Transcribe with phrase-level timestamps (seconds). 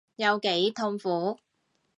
[0.15, 1.37] 有幾痛苦